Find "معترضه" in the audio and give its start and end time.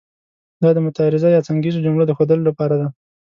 0.85-1.27